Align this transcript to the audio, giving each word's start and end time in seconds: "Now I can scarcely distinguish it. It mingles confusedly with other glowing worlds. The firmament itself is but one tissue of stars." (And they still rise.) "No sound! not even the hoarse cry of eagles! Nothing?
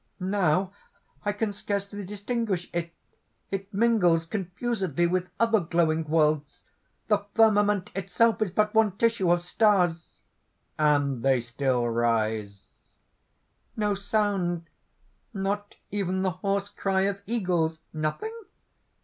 "Now 0.19 0.71
I 1.23 1.31
can 1.31 1.53
scarcely 1.53 2.03
distinguish 2.03 2.67
it. 2.73 2.91
It 3.51 3.71
mingles 3.71 4.25
confusedly 4.25 5.05
with 5.05 5.29
other 5.39 5.59
glowing 5.59 6.05
worlds. 6.05 6.57
The 7.07 7.19
firmament 7.35 7.91
itself 7.93 8.41
is 8.41 8.49
but 8.49 8.73
one 8.73 8.93
tissue 8.97 9.29
of 9.29 9.43
stars." 9.43 10.07
(And 10.79 11.21
they 11.21 11.39
still 11.39 11.87
rise.) 11.87 12.65
"No 13.77 13.93
sound! 13.93 14.67
not 15.35 15.75
even 15.91 16.23
the 16.23 16.31
hoarse 16.31 16.69
cry 16.69 17.01
of 17.01 17.21
eagles! 17.27 17.77
Nothing? 17.93 18.33